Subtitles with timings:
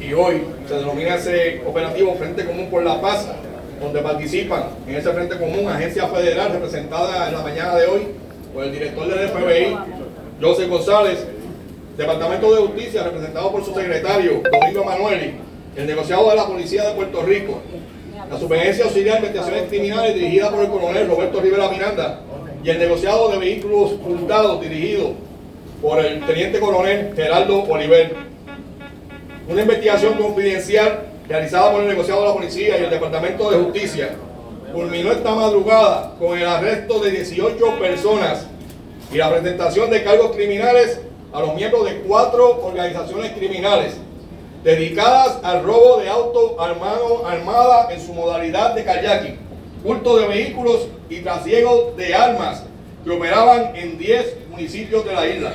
[0.00, 3.28] y hoy se denomina ese operativo Frente Común por la Paz,
[3.80, 8.02] donde participan en ese Frente Común agencia federal representada en la mañana de hoy
[8.54, 9.76] por el director del FBI,
[10.40, 11.26] José González,
[11.96, 15.34] Departamento de Justicia representado por su secretario, Domingo Manueli,
[15.76, 17.60] el negociado de la Policía de Puerto Rico,
[18.30, 22.20] la Superintendencia Auxiliar de Investigaciones Criminales dirigida por el coronel Roberto Rivera Miranda
[22.62, 25.12] y el negociado de vehículos hurtados dirigido
[25.82, 28.27] por el teniente coronel Geraldo Oliver.
[29.48, 34.10] Una investigación confidencial realizada por el negociado de la policía y el Departamento de Justicia
[34.74, 38.46] culminó esta madrugada con el arresto de 18 personas
[39.10, 41.00] y la presentación de cargos criminales
[41.32, 43.94] a los miembros de cuatro organizaciones criminales
[44.62, 49.38] dedicadas al robo de auto armada en su modalidad de kayaking,
[49.82, 52.64] culto de vehículos y trasiego de armas
[53.02, 55.52] que operaban en 10 municipios de la isla.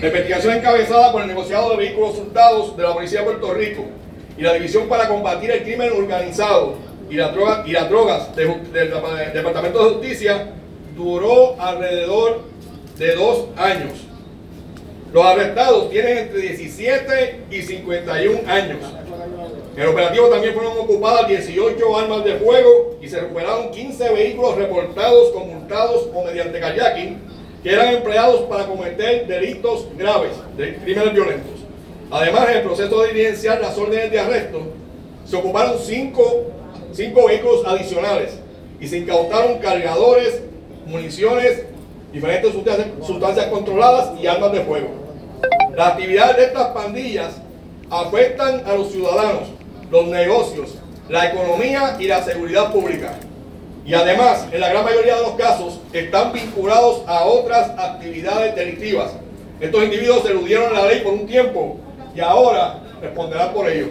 [0.00, 3.84] La investigación encabezada por el negociado de vehículos hurtados de la Policía de Puerto Rico
[4.36, 6.74] y la División para combatir el crimen organizado
[7.08, 8.90] y, las drogas del
[9.32, 10.48] Departamento de Justicia
[10.94, 12.42] duró alrededor
[12.98, 13.92] de dos años.
[15.14, 18.78] Los arrestados tienen entre 17 y 51 años.
[19.78, 25.30] El operativo también fueron ocupadas 18 armas de fuego y se recuperaron 15 vehículos reportados,
[25.30, 27.18] conmutados o mediante kayaking
[27.66, 31.50] que eran empleados para cometer delitos graves, de crímenes violentos.
[32.12, 34.62] Además, en el proceso de diligenciar las órdenes de arresto,
[35.24, 36.44] se ocuparon cinco,
[36.92, 38.38] cinco vehículos adicionales
[38.78, 40.42] y se incautaron cargadores,
[40.86, 41.64] municiones,
[42.12, 42.52] diferentes
[43.04, 44.90] sustancias controladas y armas de fuego.
[45.74, 47.32] Las actividades de estas pandillas
[47.90, 49.48] afectan a los ciudadanos,
[49.90, 50.76] los negocios,
[51.08, 53.18] la economía y la seguridad pública.
[53.86, 59.12] Y además, en la gran mayoría de los casos, están vinculados a otras actividades delictivas.
[59.60, 61.78] Estos individuos eludieron la ley por un tiempo
[62.14, 63.86] y ahora responderán por ello.